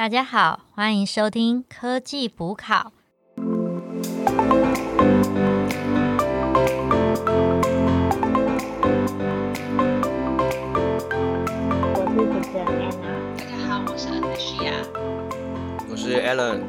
[0.00, 2.90] 大家好，欢迎收听科技补考。
[3.36, 3.42] 我
[12.08, 14.72] 是主持人 Anna，大家好，我是 Anisha。
[15.90, 16.62] 我是 Alan。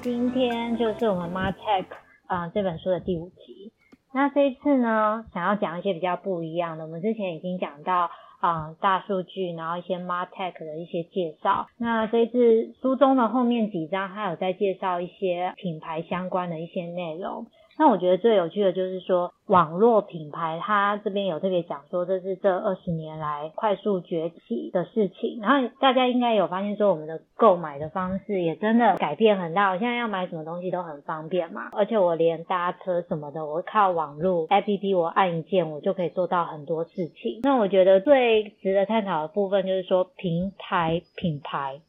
[0.00, 1.84] 今天就是我们 Martech
[2.28, 3.74] 啊、这本书的第五集。
[4.14, 6.86] 那这一次呢，想要讲一些比较不一样的。
[6.86, 8.10] 我们之前已经讲到
[8.40, 11.66] 啊、大数据，然后一些 Martech 的一些介绍。
[11.78, 17.46] 那这一次书中的后面几章，它有在介绍一些品牌相关的一些内容。
[17.80, 25.40] 那我觉得最有趣的就是说，网络品牌它这边有特别讲说，这是这二十年来快速崛起的事情。
[25.40, 29.70] 然后大家应该有发现说，我们的购买的方式也真的改变很大。
[29.70, 37.40] 我现在要买什么东西都很方便嘛，而且我连搭车什么的，我靠网络 APP，我按一键我就可以做到很多事情。
[37.42, 41.80] 那我觉得最值得探讨的部分就是说，平台品牌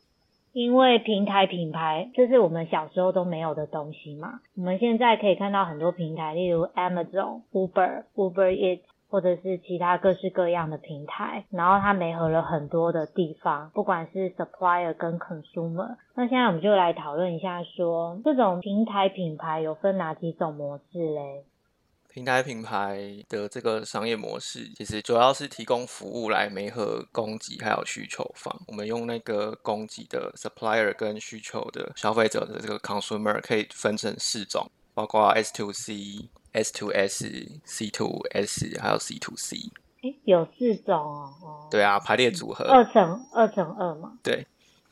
[0.53, 4.41] 因为平台品牌，这是我们小时候都没有的东西嘛。
[4.57, 15.95] 我们现在可以看到很多平台，例如 Amazon、Uber、Uber Eats，或者是其他各式各样的平台，然后它媒合了很多的地方，不管是 supplier 跟 consumer。
[16.15, 21.45] 那现在我们就来讨论一下说这种平台品牌有分哪几种模式嘞？
[22.13, 28.53] 平台品牌的这个商业模式，其实主要是提供服务来媒合供给还有需求方。
[28.67, 37.25] 我们用那个供给的 supplier 跟需求的消费者的这个 consumer 可以分成四种，包括 S to C、S to S、
[37.63, 39.57] C to S，还有 C to C。
[40.03, 41.33] 哎，有四种哦。
[41.41, 42.65] 哦，对啊，排列组合。
[42.65, 44.17] 二乘二乘二嘛。
[44.21, 44.45] 对，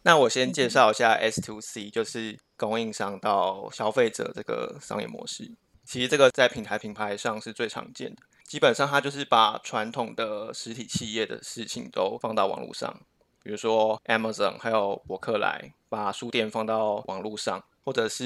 [0.03, 5.51] 那我先介绍一下 S to C，就是供应商到消费者这个商业模式。
[5.89, 12.95] 其实这个在品牌品牌上是最常见的，基本上它就是把传统的实体企业的事情都放到网络上，
[13.41, 18.23] 比如说 Amazon 还有博客来把书店放到网络上，或者是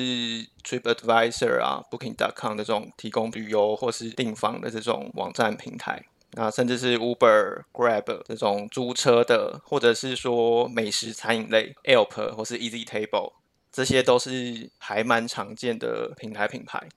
[0.62, 6.04] TripAdvisor 啊、Booking dot com 这种提供旅游或是订房的这种网站平台。
[6.34, 13.32] 那甚至是 Uber、Grab 这种租车的，或者是说美食餐饮类 Yelp 或是 Easy Table，
[13.72, 16.90] 这些都是还蛮常见的平台品牌。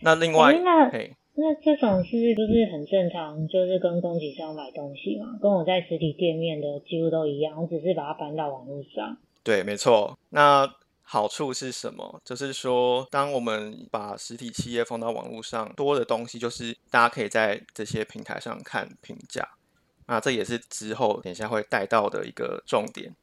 [0.00, 3.46] 那另外诶，那嘿，那这种是不是就是很正常？
[3.48, 9.16] 就是跟供给商买东西嘛，跟我在实体店面的几乎都一样，我只是把它搬到网络上。
[9.42, 10.18] 对，没错。
[10.30, 10.68] 那
[11.02, 12.20] 好处是什么？
[12.24, 19.48] 就是说，当我们把实体企业放到网络上，多的东西就是大家可以在这些平台上看评价。
[20.08, 23.14] 那这也是之后等一下会带到的一个重点。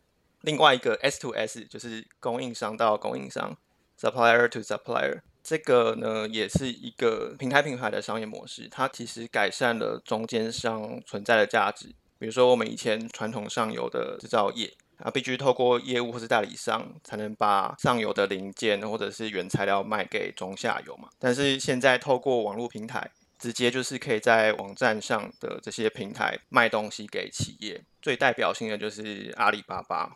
[0.42, 3.58] 另外一个 S to S 就是供应商到供应商
[4.00, 5.22] ，supplier to supplier。
[5.44, 11.88] 这个呢，也是一个平台品牌的商业模式，它其实改善了中间商存在的价值。
[12.18, 21.10] 比如说，我们以前传统上游的制造业啊，必须透过业务或是代理商，才能把上游的零件或者是原材料卖给中下游嘛。
[21.20, 27.84] 但是现在透过网络平台，直接就是可以在网站上的这些平台卖东西给企业。
[28.02, 30.16] 最代表性的就是阿里巴巴。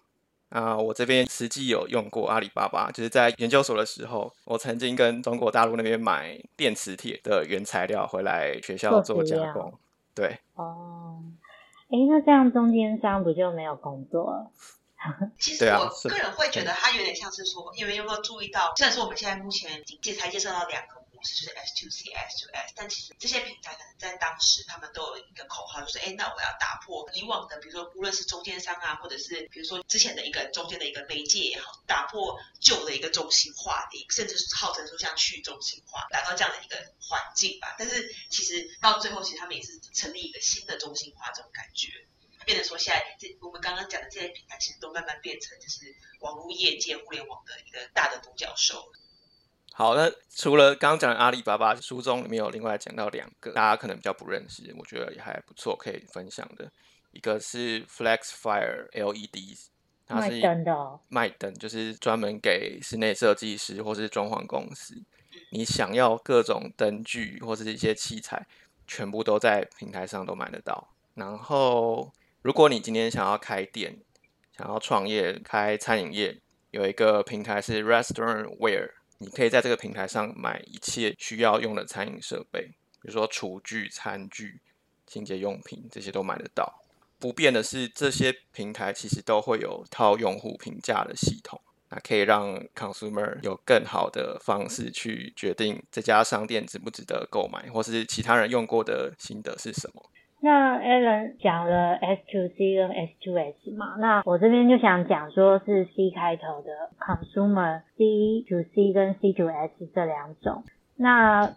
[0.50, 9.74] 啊，我这边实际有用过阿里巴巴，就是在研究所的时候，我曾经跟中国大陆那边买电磁铁的原材料回来学校做加工。
[10.16, 11.22] 对，哦，
[11.90, 14.52] 诶，那这样中间商不就没有工作了？
[15.38, 37.76] 其实我个人会觉得它有点像是说，因为有没有注意到，虽然说我们现在目前已经介才介绍到两个模式，就是 S to C、S to S，但其实这些平台可能在当时他们都有一个口号，就是哎，那我要打破以往的，比如说无论是中间商啊，或者是比如说之前的一个中间的一个媒介也好，打破旧的一个中心化的，甚至是号称说像去中心化，达到这样的一个环境吧。
[37.80, 41.90] 但是其实到最后，其实他们也是成立一个新的中心化这种感觉。
[42.46, 48.90] 变成说现在这我们刚刚讲的这些平台，其实都慢慢变成就是网络业界互联网的一个大的独角兽。
[49.78, 56.72] 好，那除了刚刚讲的阿里巴巴，书中里面有另外讲到两个，大家可能比较不认识，我觉得也还不错，可以分享的。
[57.12, 59.56] 一个是 FlexFire LED，
[60.08, 61.00] 它是卖是灯的哦。
[61.10, 64.96] 卖灯，就是专门给室内设计师或是装潢公司，
[65.52, 68.48] 你想要各种灯具或是一些器材，
[68.88, 70.90] 全部都在平台上都买得到。
[71.14, 72.12] 然后，
[72.42, 74.00] 如果你今天想要开店，
[74.58, 76.42] 想要创业开餐饮业，
[76.72, 82.62] 有一个平台是 Restaurantware，你可以在这个平台上买一切需要用的餐饮设备，
[83.02, 84.60] 比如说厨具、餐具、
[85.06, 86.84] 清洁用品，这些都买得到。
[87.20, 91.60] 不变的是，这些平台其实都会有套用户评价的系统，
[91.90, 100.12] 那可以让 consumer 有更好的方式去决定这家商店值不值得购买，或是其他人用过的心得是什么。
[100.40, 108.62] 那 Alan 讲了 S to C 跟 S to S 嘛，那我这边就想讲说是 C 开头的 Consumer C to
[108.74, 110.64] C 跟 C to S 这两种。
[110.96, 111.48] 那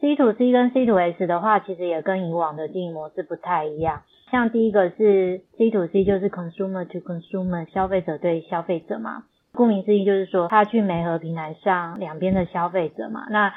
[0.00, 4.02] C to C 跟 C to S 的话，其实也跟以往的经营模式不太一样。
[4.30, 9.24] 像第一个是 C to C，就是 Consumer to Consumer，消费者对消费者嘛。
[9.52, 13.26] 顾名思义，就是说他去媒合平台上两边的消费者嘛。
[13.30, 13.52] 那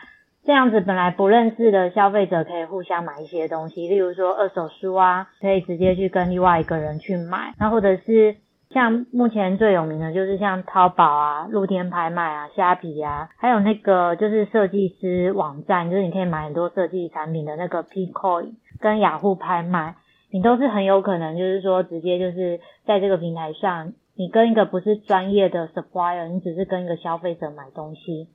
[0.45, 7.53] 这样子本来不认识的消费者可以互相买一些东西，例如说二手书啊，可以直接去跟另外一个人去买。
[7.57, 8.35] 那或者是
[8.69, 18.49] 像目前最有名的就是像淘宝啊、露天拍卖啊、虾皮啊，还有那个就是设计师网站，就是你可以买很多设计产品的那个 picoi
[18.81, 19.95] 跟雅虎拍卖，
[20.29, 28.27] 你都是很有可能就是说直接就是在这个平台上，你跟一个不是专业的 supplier，你只是跟一个消费者买东西。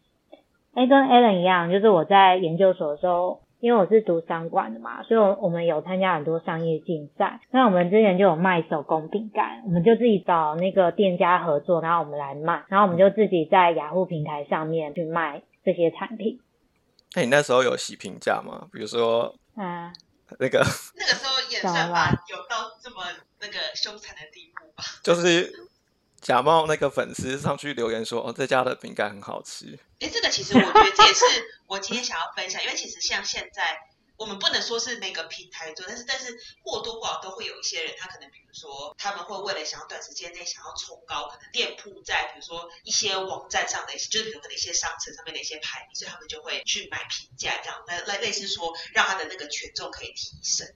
[0.79, 7.41] 哎，跟 Alan 一样，就是我在研究所的时候，因为我是读商管的嘛，所以我我们有参加很多商业竞赛。
[7.51, 16.39] 那我们之前就有卖手工饼干，我们就自己找那个店家合作，然后我们来卖，然后我们就自己在雅虎平台上面去卖这些产品。
[17.17, 18.69] 那你那时候有洗评价吗？
[18.73, 19.93] 比如说，啊，
[20.39, 20.59] 那个
[20.95, 23.03] 那个时候演算法有到这么
[23.41, 24.85] 那个凶残的地步吧？
[25.03, 25.58] 就是
[26.21, 29.79] 假冒那个粉丝上去留言说，哦，这家的饼干很好吃。
[30.01, 31.25] 哎，这个其实我觉得这也是
[31.67, 33.79] 我今天想要分享，因为其实像现在，
[34.17, 50.67] 我们不能说是每个平台做，但是但是或多或少都会有一些人，他可能比如说他们会为了想要短时间内想要冲高，可能店铺在比如说一些网站上的，就是比如可能一些商城上面的一些排名，所以他们就会去买平价这样，来来类似说让他的那个权重可以提升。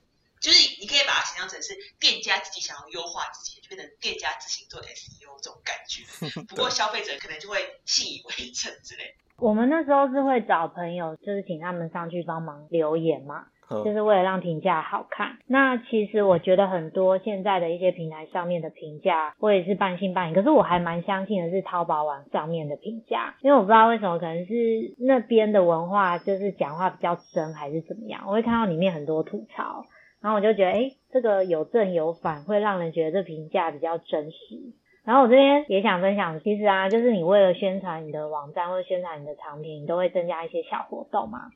[0.42, 1.72] 就是你可以把它想象成是
[2.02, 6.02] 店家自己想要优化自己，就变成店家自行做 SEO 这种感觉。
[6.50, 9.14] 不过消费者可能就会信以为真之类。
[9.38, 15.38] 我们那时候是会找朋友，就是请他们上去帮忙留言嘛，就是为了让评价好看。
[15.46, 20.34] 那其实我觉得很多现在的一些平台上面的评价，我也是半信半疑。
[20.34, 28.22] 可是我还蛮相信的是淘宝网上面的评价，因为我不知道为什么，可能是那边的文化就是讲话比较真，还是怎么样。
[28.26, 29.84] 我会看到里面很多吐槽。
[30.22, 34.36] 然后我就觉得，哎，这个有正有反，会让人觉得这评价比较真实。
[35.04, 41.50] 然后我这边也想分享，其实啊，就是你为了宣传你的网站或者宣传你的产品，你都会增加一些小活动嘛。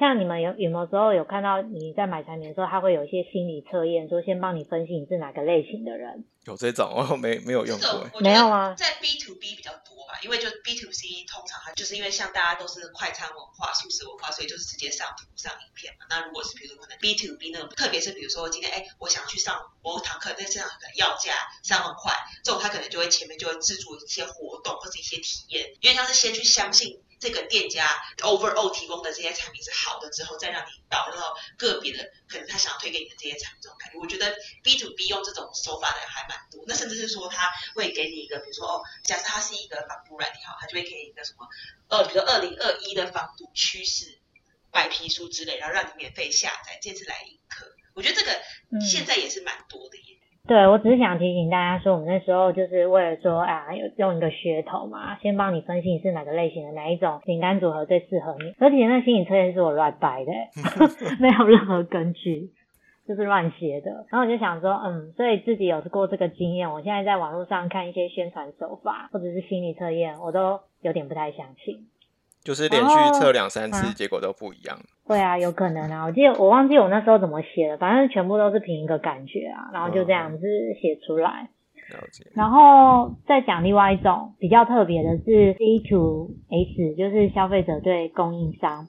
[0.00, 6.24] 像你们有有没有时候有看到你在买产品的时候，他会有一些心理测验，说先帮你分析你是哪个类型的人。
[6.46, 8.72] 有这种哦没没有用过，没有啊？
[8.72, 16.06] 在 B to B 比较多吧，因为就 B to C 通常它就是因为像大家都是快餐文化、素食文化，所以就是直接上图上影片嘛。
[16.08, 22.10] 那如果是比如说可能 B to B 那种，特别是比如说今天哎，我想去上某堂课，在这样可能要价三万块，
[22.42, 27.02] 这种他可能就会前面就会制作一些活动或者一些体验，因为他是先去相信。
[27.20, 27.86] 这个店家
[28.18, 33.98] overall 提供的这些产品是好的之后，再让你导到个别的，可能他想要推给你的这些产品这种感觉。
[33.98, 34.34] 我觉得
[34.64, 36.64] B to B 用这种手法的人还蛮多。
[36.66, 41.46] 那甚至是说他会给你一个，比如说哦，假设它是一个防毒软体好，他就会给你一个什么
[41.88, 44.18] 呃，比如二零二一的防毒趋势
[44.70, 47.70] 白皮书之类，然后让你免费下载，这次来一课。
[47.92, 48.40] 我觉得这个
[48.80, 50.19] 现在也是蛮多的耶。
[50.50, 58.52] 对，我只是想提醒大家说，我们那时候就是为了说，啊，有用一个噱头嘛，先帮你分析你是哪个类型的，哪一种饼干组合最适合你。
[58.58, 60.32] 而且那心理测验是我乱掰的，
[61.22, 62.50] 没有任何根据，
[63.06, 64.06] 就是乱写的。
[64.10, 71.86] 然后我就想说，嗯，所以自己有过这个经验，我现在在网络上看一些宣传手法或者是心理测验，我都有点不太相信。
[72.42, 74.78] 就是连续测两三次，结果都不一样。
[75.04, 76.04] 会啊，有可能啊。
[76.04, 80.46] 我记得我忘记我那时候怎么写了，反正全部都是凭一个感觉啊，然后就这样子
[80.80, 81.50] 写出来。
[81.90, 82.24] 了解。
[82.34, 88.86] 然后再讲另外一种比较特别的是 C to S，就是消费者对供应商。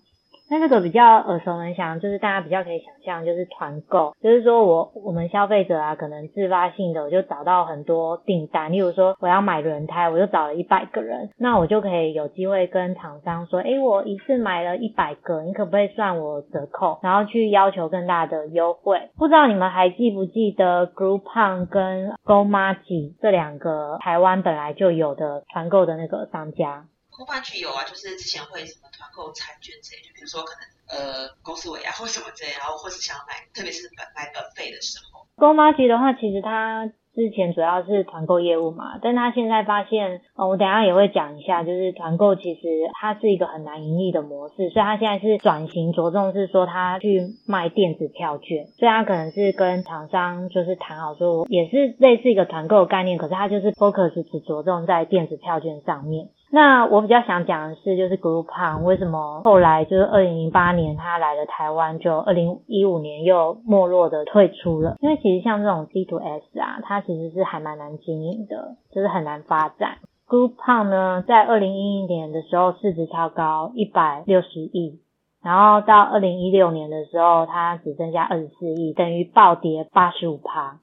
[0.51, 16.99] 那这个比较耳熟能详，就是大家比较可以想象，就是团购，就是说我我们消费者啊，可能自发性的我就找到很多订单，例如说我要买轮胎，我就找了一百个人，那我就可以有机会跟厂商说，诶，我一次买了一百个，你可不可以算我折扣？
[17.01, 19.09] 然后去要求更大的优惠。
[19.17, 26.87] 不知道你们还记不记得 Groupon 跟 GoMark 这两个台湾本来就有的团购的那个商家？
[27.21, 35.27] 购饭区有啊，就是之前会什么团购餐券之类，就比如说可能呃公司委啊或什么之类，然后或是想要买，特别是买买本费的时候。
[35.37, 36.89] 购妈吉的话，其实它。
[37.13, 42.61] 之前主要是团购业务嘛，但他现在发现，哦，我等下也会讲一下，就是团购其实
[43.01, 56.29] 它是一个很难盈利的模式，所以他现在是转型着重是说他去卖电子票券，所以他可能是跟厂商就是谈好说，也是类似一个团购概念，可是他就是 focus 只着重在电子票券上面。
[56.53, 64.97] 那我比较想讲的是，就是 Groupon 为什么后来就是二零零八年他来了台湾，就二零一五年又没落的退出了。
[64.99, 69.99] 因为其实像这种 C to S 啊，它其实是还蛮难经营的，就是很难发展。
[70.27, 74.99] Groupon 呢，在二零一一年的时候市值超高一百六十亿，
[75.41, 80.79] 然后到二零一六年的时候，它只剩下二十四亿，等于暴跌八十五趴。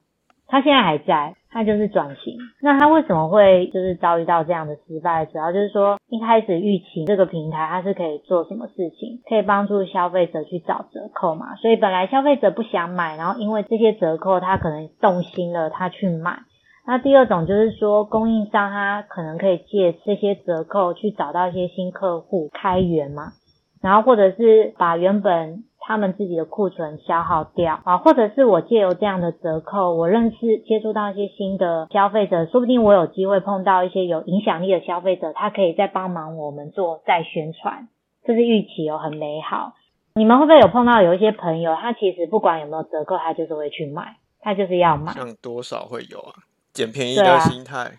[0.49, 1.35] 他现在还在。
[1.51, 5.25] 他就是转型，那他为什么会就是遭遇到这样的失败？
[5.25, 16.37] 主要就是说一开始预期这个平台它是可以做什么事情，可以帮助消费者去找折扣嘛，所以本来消费者不想买，然后因为这些折扣他可能动心了，他去买。
[16.85, 23.31] 那第二种就是说供应商他可能可以借这些折扣去找到一些新客户开源嘛，
[23.81, 25.63] 然后或者是把原本。
[25.89, 37.87] 他们自己的库存消耗掉啊，或者是我借由这样的折扣，我认识接触到一些新的消费者，说不定我有机会碰到一些有影响力的消费者，他可以再帮忙我们做再宣传，
[38.23, 39.73] 这是预期哦，很美好。
[40.13, 45.11] 你们会不会有碰到有一些朋友，他其实不管有没有折扣，他就是会去买，他就是要买。
[45.13, 47.93] 像多少会有啊，捡便宜的心态。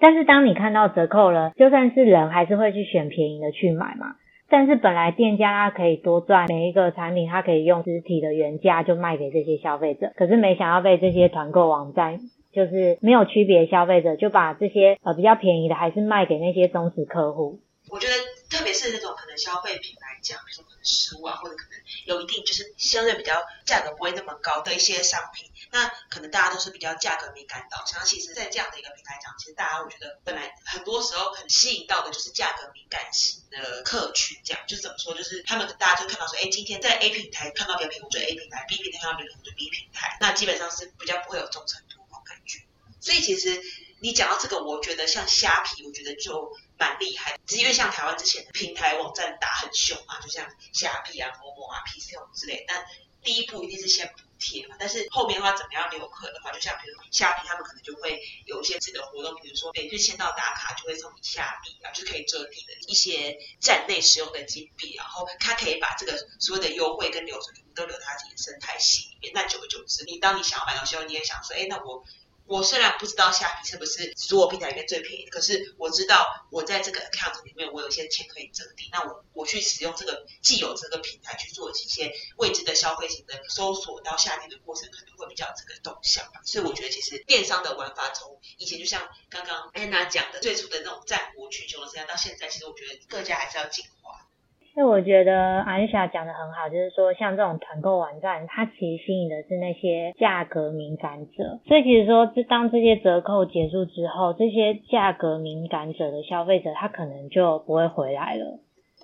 [0.00, 4.16] 但是当你看到折扣了，就算是人，还是会去选便宜的去买嘛。
[4.48, 12.20] 但是本来店家他可以多赚每一个产品，他可以用实体的原价就卖给这些消费者，可是没想到被这些团购网站
[12.52, 17.60] 就是没有区别消费者，就把这些呃比较便宜的还是卖给那些忠实客户。
[17.90, 18.14] 我觉得
[18.48, 25.50] 特别是那种可能消费品来讲，比如说可能食物啊，或者可能有一定就是相对比较价格不会那么高的一些商品。
[25.70, 40.16] 那可能大家都是比较价格敏感导向，其实，在这样的一个平台讲，其实大家我觉得本来很多时候很吸引到的就是价格敏感型的客群，这样就是怎么说，就是他们大家就看到说，哎，今天在 A 平台看到比较便宜，我就 A 平台；B 平台看到比较便宜，我就 B 平台。
[40.20, 42.60] 那基本上是比较不会有忠诚度那种感觉。
[43.00, 43.60] 所以其实
[44.00, 52.84] 你讲到这个，我觉得像虾皮，我觉得就蛮厉害，只是因为像台湾之前的平台网站打很凶嘛，就像虾皮啊、某某啊、PC 之类，但
[53.22, 54.22] 第一步一定是先补。
[54.36, 69.32] 贴嘛，但是后面的话怎么样留客的话，就像比如说虾皮，他们可能就会有一些自己的活动，比如说每次签到打卡就会送你虾币啊，就可以折抵的一些站内使用的金币，然后他可以把这个所有的优惠跟流程都留在自己的生态系里面。
[69.32, 72.04] 那久而久之，你当你想要买东西，你也想说，哎，那我。
[72.46, 86.40] 我虽然不知道虾皮是不是所有平台里面最便宜，可是我知道我在这个 account 里面我有一些钱可以折抵，那我我去使用这个既有这个平台去做一些未知的消费型的搜索到下单的过程，可能会比较这个动向吧。
[86.44, 94.28] 所以我觉得其实电商的玩法从以前就像刚刚安娜讲的最初的那种战国群雄的时代，到现在其实我觉得各家还是要进化。
[94.74, 101.60] 所以我觉得安霞讲的很好，就是说像这种团购网站，它其实吸引的是那些价格敏感者。
[101.66, 108.58] 所以其实说，当这些折扣结束之后，这些价格敏感者的消费者，他可能就不会回来了。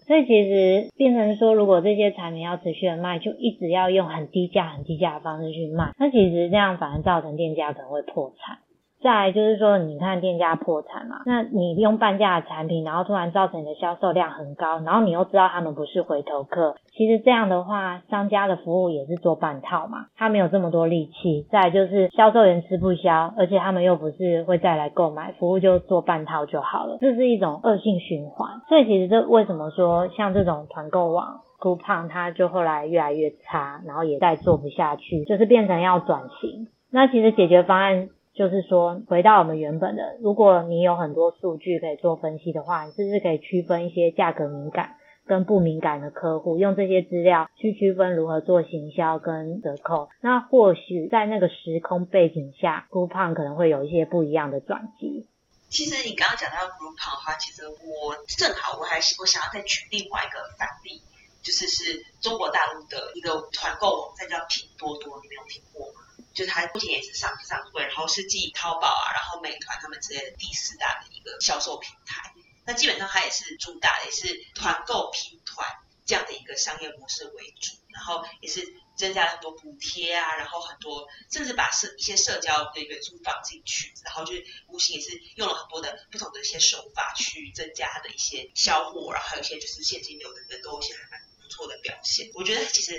[0.06, 8.58] 所以其实变成说，如果这些产品要持续的卖，就一直要用很低价、很低价的方式去卖，那其实这样反而造成店家可能会破产。
[9.02, 21.46] 再来就是说，你看店家破产嘛，那你用半价的产品，然后突然造成你的销售量很高，然后你又知道他们不是回头客，其实这样的话，商家的服务也是做半套嘛，他没有这么多力气。
[21.50, 28.60] 再就是销售员吃不消，而且他们又不是会再来购买，服务就做半套就好了，这是一种恶性循环。
[28.68, 36.68] 所以其实这为什么说像这种团购网 Coupon，它就后来越来越差，然后也再做不下去，就是变成要转型。
[36.92, 38.10] 那其实解决方案。
[38.40, 50.08] 就是说，回到我们原本的，如果你有很多数据可以做分析的话，你是不是可以区分一些价格敏感跟不敏感的客户，用这些资料去区分如何做行销跟折扣？
[50.22, 55.26] 那或许在那个时空背景下，Groupon 可能会有一些不一样的转机。
[55.68, 60.96] 其实你刚刚讲到 Groupon 的话，其实我正好我还是我想要再举另外一个反例，
[61.42, 65.99] 就是是中国大陆的一个团购网站叫拼多多，你没有听过吗？
[66.40, 72.32] 就是它目前也是上上柜，然后是继淘宝啊，然后美团他们之类的第四大的一个销售平台。
[72.64, 75.68] 那基本上它也是主打的也是团购拼团
[76.06, 78.66] 这样的一个商业模式为主，然后也是
[78.96, 92.30] 增加了很多补贴啊，然后很多甚至把社一些社交的元素放进去，然后就是无形也是用了很多的不同的一些手法去增加的一些销货，然后还有一些就是现金流等等都一些还蛮不错的表现。
[92.32, 92.98] 我觉得其实。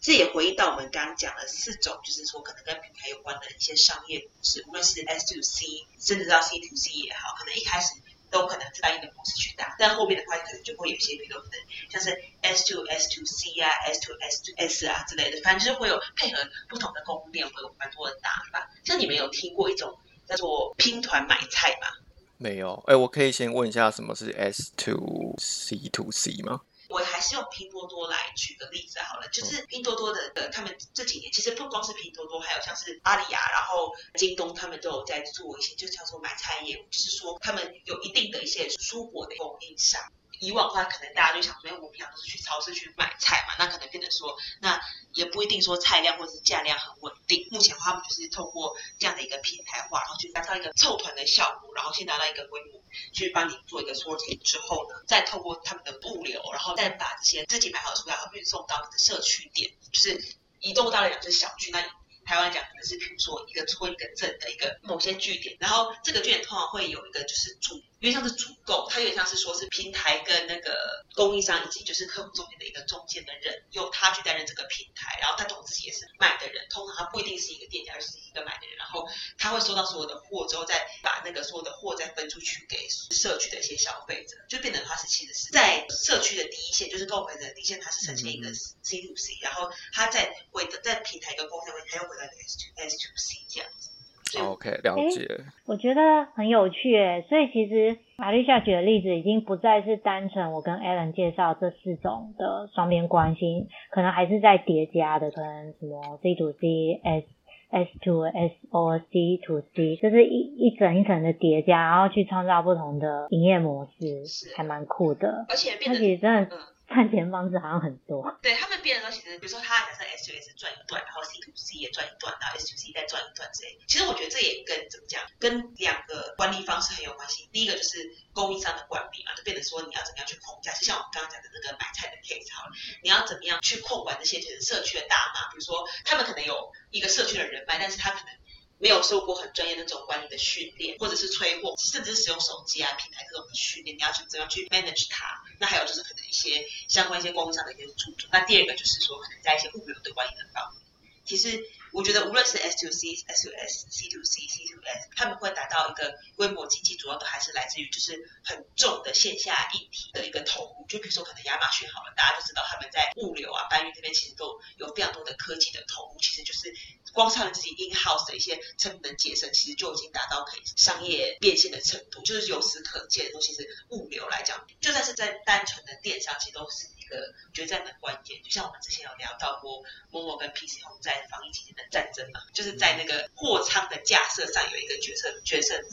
[0.00, 5.66] 这也回应到我们刚刚讲的四种，就是说可能跟平台有关的一些商业模式，无论是 S to C，
[5.98, 7.94] 甚至到 C to C 也好，可能一开始
[8.30, 11.58] 都可能是单一的模式去打，但后面的话可能就会有一些，比如可能
[11.90, 12.10] 像是
[12.42, 16.38] S to S to C 啊，S to S to S 啊之类的，反正就是会有配合
[16.68, 18.70] 不同的供应链，会有蛮多的打法。
[18.84, 21.88] 像你们有听过一种叫做拼团买菜吗？
[22.36, 22.80] 没有。
[22.86, 26.60] 哎，我可以先问一下，什么是 S to C to C 吗？
[26.88, 40.00] 我还是用拼多多来举个例子好了，就是拼多多的呃，他们这几年其实不光是拼多多，还有像是阿里啊，然后京东，他们都有在做一些，就叫做买菜业务，就是说他们有一定的一些蔬果的供应商。
[40.40, 44.80] 以往的话，可能大家就想说，因为我平常都是去超市去买菜嘛，那可能变成说，那
[45.14, 47.46] 也不一定说菜量或者是价量很稳定。
[47.50, 61.84] 目前的话，他们就是透过这样的一个平台化，然后去达到一个凑团的效果，然后先达到一个规模，去帮你做一个撮合之后呢，再透过他们的物流，然后再把这些自己买好的蔬菜运送到你的社区点，就是移动到了两只小区那。
[62.26, 67.82] 台湾讲可能是比如说一个村一个镇的一个某些据点，然后这个据点通常会有一个就是主。
[68.00, 76.64] 因为像是主购，它有点像是说是平台跟那个供应商以及就是客户中间的一个中间的人，由他去担任这个平台，然后他同时也是卖的人。
[76.70, 78.76] 通常他不一定是一个店家，而是一个买的人。
[78.78, 93.87] 然后他会收到所有的货之后，再把那个所有的货再分出去给社区的一些消费者，就变成他是其实是在社区的第一线，就是购买的第一线，它是呈现一个 C to C，然后他在回的在平台跟供应商，他又回到 S to S to C 这样子。
[94.44, 95.26] OK，了解。
[95.66, 107.26] 我觉得很有趣诶，所以其实玛丽莎举的例子已经不再是单纯我跟 Alan 介绍这四种的双边关系，可能还是在叠加的，可能什么 C to C、S
[107.70, 115.46] S to S 或 C to C，就是一一层一层的叠加，然后去创造不同的营业模式，还蛮酷的。
[115.48, 116.50] 而且它其实真的。
[116.88, 123.78] 赚钱方式好像很多， 对他们变的时候，其实比如说他假设 S to S 赚一段，然后 C to C 也赚一段，然后 S to C 再赚一段之类。
[123.86, 127.46] 其实我觉得这也跟怎么讲，跟两个管理方式很有关系。
[127.52, 132.72] 第一个就是供应商的管理嘛，就变得说你要怎么样去控价，就像我们刚刚讲的那个买菜的 case 好了，
[133.04, 138.32] 你要怎么样去控管这些就是社区的大妈，比如说他们可能有一个社区的人脉，但是他可能。
[138.78, 145.42] 没有受过很专业的那种管理的训练，或者是催货，甚至是使用手机啊平台这种的训练，你要去怎样去 manage 它？
[145.58, 148.26] 那还有就是可能一些相关一些供应商的一些助助。
[148.32, 150.82] 那第二个就是说，可能在一些物流的管理的方面，
[151.24, 151.62] 其实。
[151.92, 160.86] 我觉得无论是 S to C、S to S、C to C、C to S，他们会达到一个规模经济，主要都还是来自于就是很重的线下一体的一个投入。
[160.88, 166.72] 就比如说可能亚马逊好了，大家都知道他们在物流啊搬运这边其实都有非常多的科技的投入，其实就是
[167.12, 176.98] 光他们自己 in house 的一些成本节省，其实就已经达到可以商业变现的程度，就是由此可见，尤其是物流来讲，就算是在单纯的电商，其实都是一。
[177.08, 177.16] 个
[177.54, 185.88] 决战的关键，就像我们之前有聊到过，某某跟 PC Home 在防疫期间战争嘛，就是在那个货仓的架设上有一个决策决胜的，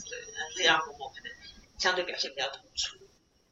[0.52, 1.32] 所以让某某可能
[1.78, 2.96] 相对表现比较突出。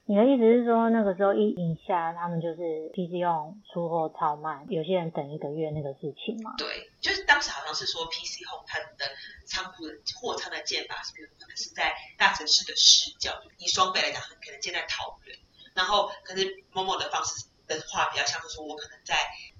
[0.06, 6.54] 你的意思是说，那个时候一影下，他们就是 PC 用出货超慢，有些人等一个月那个事情吗？
[6.58, 9.10] 对，就是当时好像是说 PC Home 它的
[9.46, 15.38] 仓库的货仓的建法，是比如可能是在大城市的市郊，以双北来讲，可能建在桃园，
[15.74, 17.46] 然后可是某某的方式。
[17.66, 19.16] 的话比较像是说，我可能在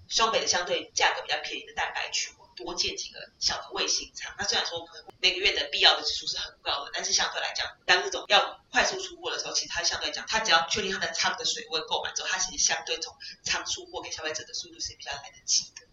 [0.09, 4.35] 双北的相对价格比较便宜的蛋白区，我多建几个小的卫星仓。
[4.39, 15.87] 那虽然说可能每个月的必要的支出是很高的，但是相对来讲，当这种要快速出货的时候，其实它相对来讲，它只要确定它的仓的水位够满之后，它其实相对从仓出货给消费者的速度是比较来得及的。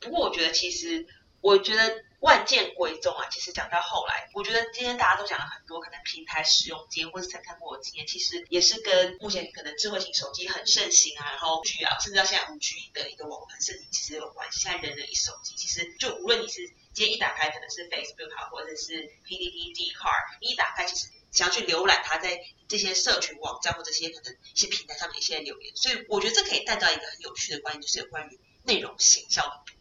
[0.00, 1.06] 不过我觉得其实。
[1.46, 14.58] 我觉得万剑归宗啊，其实讲到后来，我觉得今天大家都讲了很多可能平台使用经验或者参看过的经验，其实也是跟目前可能智慧型手机很盛行啊，然后 G 啊，甚至到现在五 G 的一个网络很盛行，其实有关系。
[14.58, 29.75] 现在人人一手机，其实就无论你是今天一打开可能是 Facebook 啊，或者是 PDD、d c a r 你一打开其实想要去浏览它在这些社群网站或这些可能一些平台上面一些留言，所以我觉得这可以带到一个很有趣的观念，就是有关于内容行销的。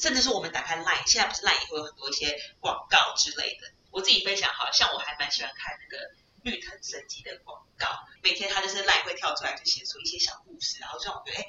[0.00, 3.68] 甚至是我们打开 Line，现在不是 Line 也会有很多一些广告之类的。
[3.90, 6.00] 我自己分享，好像我还蛮喜欢看那个
[6.42, 7.86] 绿藤生机的广告，
[8.22, 11.46] 每天它就是 Line 会跳出来，就写出一些小故事，然后让我觉得，哎，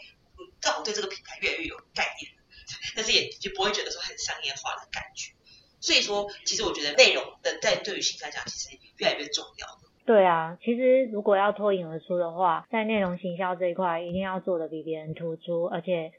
[0.61, 2.29] 让我对这个品牌越来越有概念。
[2.95, 5.31] 但是也就不会觉得说很商业化的感觉。
[5.79, 9.67] 所以说，其实我觉得内容的在对于新来讲，其实越来越重要
[10.05, 16.11] 对啊，其实如果要脱颖而出的话，在内容行销这一块，一定要做的比别人突出，而且。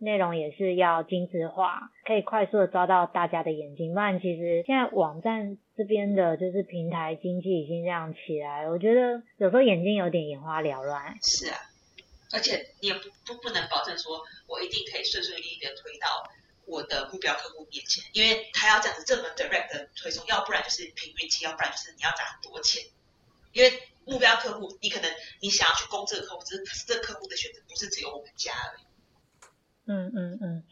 [0.00, 3.92] 内容也是要精致化，可以快速的抓到大家的眼睛。
[3.92, 11.16] 不然，其实现在网站这边的就是平台经济已经这样起来，我觉得有时候眼睛有点眼花缭乱。
[11.22, 11.56] 是啊，
[12.32, 16.08] 而且你也不不不能保证说我一定可以顺顺利利的推到
[16.66, 22.82] 我的目标客户面前，因为他要这样子这么 direct 的推送，要不然就是凭运气，要不然就是你要砸很多钱。
[23.52, 25.10] 因为目标客户，你可能
[25.40, 28.82] 你想要去攻这个客户，只是这个客户的选择不是只有我们家而已。
[29.90, 30.62] 嗯嗯嗯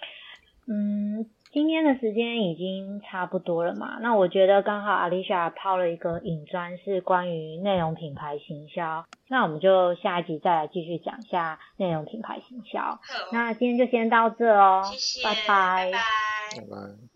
[0.71, 3.99] 嗯，今今天的时间已经差不多了嘛？
[4.01, 9.05] 那我觉得刚好阿丽莎抛了一个引砖，是关于内容品牌行销。
[9.29, 13.01] 那我们就下一集再来继续讲一下内容品牌行销。
[13.33, 17.08] 那今天就先到这哦，谢谢，拜拜拜拜拜。